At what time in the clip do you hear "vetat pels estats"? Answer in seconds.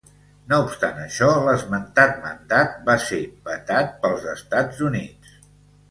3.53-4.85